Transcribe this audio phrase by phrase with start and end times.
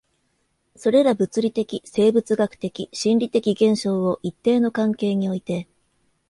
[0.75, 5.67] それら物理的、生物学的、心理的現象を一定の関係において